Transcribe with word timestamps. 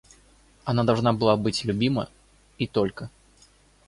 Она 0.65 0.83
должна 0.83 1.13
была 1.13 1.37
быть 1.37 1.63
любима 1.63 2.09
и 2.57 2.65
только. 2.65 3.11